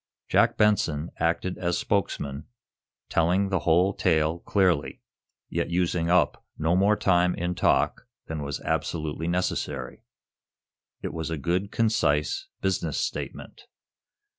[0.27, 2.47] Jack Benson acted as spokesman,
[3.07, 4.99] telling the whole tale clearly,
[5.47, 10.01] yet using up no more time in talk than was absolutely necessary.
[11.03, 13.67] It was a good, concise, business statement.